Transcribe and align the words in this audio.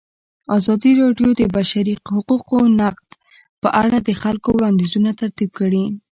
ازادي 0.57 0.91
راډیو 1.01 1.29
د 1.35 1.39
د 1.39 1.43
بشري 1.55 1.93
حقونو 2.29 2.67
نقض 2.81 3.07
په 3.61 3.69
اړه 3.81 3.97
د 4.01 4.09
خلکو 4.21 4.49
وړاندیزونه 4.53 5.11
ترتیب 5.21 5.49
کړي. 5.59 5.83